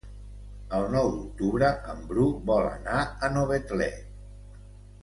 [0.77, 3.93] El nou d'octubre en Bru vol anar a Novetlè.